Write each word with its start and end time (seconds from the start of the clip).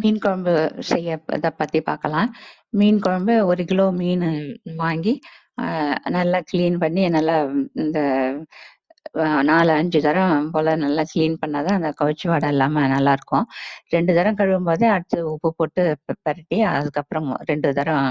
மீன் 0.00 0.20
குழம்பு 0.24 0.52
செய்ய 0.90 1.18
இதை 1.36 1.50
பத்தி 1.60 1.78
பார்க்கலாம். 1.90 2.28
மீன் 2.80 3.00
குழம்பு 3.06 3.34
ஒரு 3.50 3.62
கிலோ 3.70 3.86
மீன் 4.02 4.28
வாங்கி, 4.82 5.14
நல்லா 6.18 6.38
கிளீன் 6.52 6.82
பண்ணி 6.84 7.02
நல்லா 7.16 7.36
இந்த 7.84 7.98
நாலு 9.48 9.70
அஞ்சு 9.78 9.98
தரம் 10.04 10.44
போல 10.52 10.74
நல்லா 10.82 11.02
கிளீன் 11.10 11.34
பண்ணாதான் 11.40 11.78
அந்த 11.78 11.88
கவுச்சி 12.00 12.26
வாடை 12.30 12.48
இல்லாம 12.52 12.84
நல்லாருக்கும். 12.92 13.46
2 13.94 14.12
தரம் 14.18 14.38
கழுவும் 14.38 14.68
போதே 14.68 14.86
அடுத்து 14.94 15.18
உப்பு 15.32 15.48
போட்டு 15.58 15.82
பரட்டி 16.26 16.58
அதுக்கப்புறம் 16.70 17.28
ரெண்டு 17.50 17.70
தரம், 17.78 18.06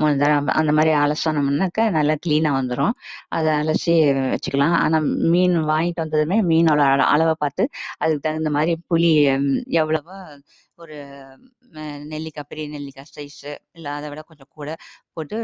மூணு 0.00 0.14
தரம் 0.22 0.48
அந்த 0.60 0.72
மாதிரி 0.78 0.92
அலசனோம்னாக்கா 1.02 1.84
நல்லா 1.98 2.16
கிளீனா 2.24 2.52
வந்துடும் 2.58 2.94
அதை 3.38 3.52
அலசி 3.60 3.94
வச்சுக்கலாம். 4.34 4.76
ஆனா 4.84 5.00
மீன் 5.34 5.56
வாங்கிட்டு 5.72 6.04
வந்ததுமே 6.04 6.38
மீனோட 6.50 6.80
அளவை 7.14 7.36
பார்த்து 7.44 7.66
அதுக்கு 8.02 8.24
தகுந்த 8.28 8.52
மாதிரி 8.58 8.74
புளி 8.90 9.12
எவ்வளவோ 9.82 10.18
ஒரு 10.80 10.96
நெல்லிக்காய் 12.12 12.48
பெரிய 12.50 12.66
நெல்லிக்காய் 12.74 13.10
சைஸு 13.10 13.50
இல்லை 13.78 13.90
அதை 13.96 14.06
விட 14.12 14.20
கொஞ்சம் 14.30 14.50
கூட 14.56 14.70
போட்டு 15.14 15.36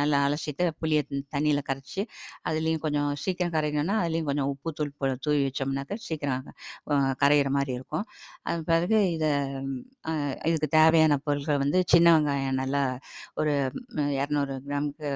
நல்லா 0.00 0.18
அலசிட்டு 0.26 0.64
புளியை 0.80 1.02
தண்ணியில் 1.34 1.62
கரைச்சி 1.68 2.02
அதுலேயும் 2.48 2.82
கொஞ்சம் 2.84 3.10
சீக்கிரம் 3.24 3.54
கரையணும்னா, 3.56 3.96
அதுலேயும் 4.02 4.28
கொஞ்சம் 4.30 4.50
உப்பு 4.52 4.70
தூள் 4.78 4.92
போ 4.98 5.06
தூவி 5.26 5.40
வச்சோம்னாக்கா 5.46 5.96
சீக்கிரம் 6.06 6.48
கரையிற 7.22 7.48
மாதிரி 7.56 7.72
இருக்கும். 7.78 8.06
அது 8.48 8.60
பிறகு 8.70 8.98
இதை 9.16 9.30
இதுக்கு 10.50 10.68
தேவையான 10.78 11.18
பொருட்கள் 11.26 11.62
வந்து 11.64 11.80
சின்ன 11.94 12.08
வெங்காயம் 12.16 12.60
நல்லா 12.62 12.82
ஒரு 13.40 13.54
200 14.16 14.56
கிராமுக்கு 14.66 15.10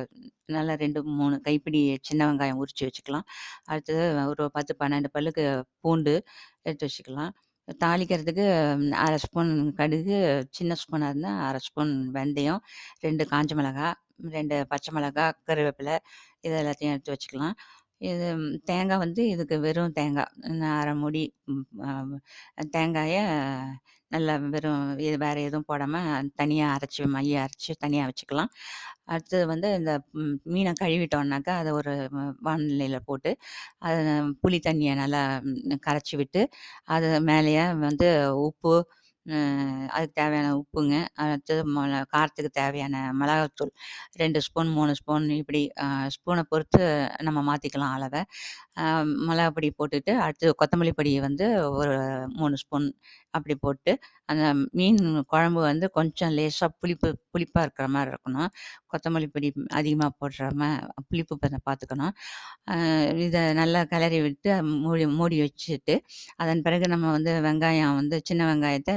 நல்லா 0.57 0.75
2, 0.83 1.01
3 1.21 1.39
கைப்பிடி 1.47 1.81
சின்ன 2.09 2.23
வெங்காயம் 2.29 2.61
உரிச்சு 2.63 2.85
வச்சுக்கலாம். 2.89 3.27
அடுத்தது 3.71 4.03
ஒரு 4.33 4.45
10, 4.59 4.73
12 4.83 5.09
பல்லுக்கு 5.17 5.45
பூண்டு 5.85 6.15
எடுத்து 6.67 6.87
வச்சுக்கலாம். 6.89 7.33
தாளிக்கிறதுக்கு 7.69 8.45
அரை 9.05 9.17
ஸ்பூன் 9.17 9.51
கடுகு, 9.79 10.19
சின்ன 10.51 10.77
ஸ்பூனா 10.83 11.09
இருந்தால் 11.11 11.41
அரை 11.47 11.61
ஸ்பூன் 11.67 11.93
வெந்தயம், 12.17 12.61
ரெண்டு 13.01 13.25
காஞ்ச 13.33 13.55
மிளகா, 13.61 13.89
ரெண்டு 14.37 14.57
பச்சை 14.67 14.91
மிளகா, 14.95 15.25
கருவேப்பிலை 15.49 15.97
இது 16.41 16.55
எல்லாத்தையும் 16.63 16.95
எடுத்து 16.95 17.15
வச்சுக்கலாம். 17.15 17.57
இது 18.01 18.27
தேங்காய் 18.71 19.03
வந்து 19.05 19.23
இதுக்கு 19.35 19.57
வெறும் 19.61 19.95
தேங்காய் 19.99 20.33
அரை 20.81 20.95
மூடி 21.03 21.23
தேங்காயை 22.75 23.23
நல்லா 24.11 24.35
வெறும் 24.55 24.83
இது 25.07 25.17
வேறு 25.25 25.41
எதுவும் 25.49 25.69
போடாமல் 25.71 26.29
தனியாக 26.41 26.75
அரைச்சி 26.77 27.05
மைய 27.15 27.45
அரைச்சி 27.45 27.73
தனியாக 27.85 28.09
வச்சுக்கலாம். 28.11 28.51
அடுத்தது 29.13 29.45
வந்து 29.53 29.69
இந்த 29.79 29.93
மீனை 30.55 30.73
கழுவிட்டோம்னாக்கா, 30.83 31.55
அதை 31.63 31.71
ஒரு 31.73 31.93
வானிலையில் 32.49 33.07
போட்டு, 33.09 33.31
அதை 33.87 33.99
புளி 34.43 34.59
தண்ணியை 34.69 34.95
நல்லா 35.03 35.23
கரைச்சி 35.89 36.15
விட்டு, 36.23 36.43
அது 36.95 37.09
மேலேயே 37.31 37.65
வந்து 37.87 38.09
உப்பு, 38.49 38.75
அதுக்கு 39.95 40.15
தேவையான 40.21 40.49
உப்புங்க, 40.61 40.97
அடுத்தது 41.23 41.63
மொள 41.77 42.01
காரத்துக்கு 42.15 42.51
தேவையான 42.61 42.97
மிளகாத்தூள் 43.21 43.73
ரெண்டு 44.23 44.39
ஸ்பூன், 44.47 44.71
மூணு 44.79 44.93
ஸ்பூன் 45.01 45.27
இப்படி 45.41 45.63
ஸ்பூனை 46.17 46.45
பொறுத்து 46.53 46.81
நம்ம 47.29 47.43
மாற்றிக்கலாம் 47.51 47.95
அளவை 47.97 48.23
மிளகாப்பொடி 48.79 49.25
மிளகா 49.29 49.51
பொடி 49.57 49.69
போட்டுட்டு, 49.79 50.13
அடுத்து 50.25 50.53
கொத்தமல்லி 50.61 50.93
பொடியை 50.99 51.21
வந்து 51.29 51.47
ஒரு 51.81 51.97
மூணு 52.41 52.57
ஸ்பூன் 52.63 52.87
அப்படி 53.37 53.55
போட்டு, 53.65 53.93
அந்த 54.31 54.45
மீன் 54.79 55.01
குழம்பு 55.33 55.61
வந்து 55.71 55.87
கொஞ்சம் 55.99 56.35
லேசாக 56.39 56.71
புளிப்பு 56.81 57.09
புளிப்பாக 57.33 57.65
இருக்கிற 57.67 57.87
மாதிரி 57.95 58.11
இருக்கணும். 58.15 58.51
கொத்தமல்லி 58.93 59.29
பொடி 59.35 59.49
அதிகமாக 59.81 60.13
போடுறாம 60.21 60.71
புளிப்பு 61.09 61.35
பதம் 61.45 61.67
பார்த்துக்கணும். 61.69 62.15
இதை 63.27 63.43
நல்லா 63.61 63.83
கிளறி 63.93 64.21
விட்டு 64.27 64.51
மூடி 64.85 65.07
மூடி 65.19 65.39
வச்சுட்டு, 65.47 65.97
அதன் 66.43 66.65
பிறகு 66.69 66.87
நம்ம 66.95 67.11
வந்து 67.19 67.35
வெங்காயம் 67.49 67.99
வந்து 68.01 68.19
சின்ன 68.31 68.45
வெங்காயத்தை 68.53 68.95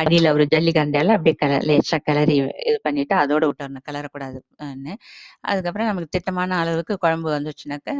அடியில 0.00 0.32
ஒரு 0.36 0.44
ஜல்லிக்கரண்டியால 0.54 1.14
அப்படியே 1.16 1.36
கலர் 1.42 1.64
லேசா 1.68 1.98
கிளறி 2.08 2.34
இது 2.68 2.76
பண்ணிட்டு 2.86 3.14
அதோட 3.22 3.42
விட்டுறணும். 3.48 3.84
கிளறக்கூடாதுன்னு 3.88 4.94
அதுக்கப்புறம் 5.50 5.88
நமக்கு 5.90 6.14
திட்டமான 6.16 6.56
அளவுக்கு 6.62 6.96
குழம்பு 7.04 7.28
வந்துச்சுனாக்கா, 7.36 7.94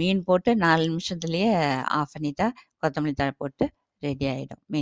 மீன் 0.00 0.22
போட்டு 0.28 0.50
நாலு 0.64 0.84
நிமிஷத்துலயே 0.92 1.50
ஆஃப் 2.00 2.14
பண்ணிட்டா, 2.16 2.48
கொத்தமல்லி 2.84 3.14
தழை 3.14 3.34
போட்டு 3.42 3.64
ரெடி 4.02 4.26
ஆயிடும். 4.26 4.62
மீன் 4.66 4.80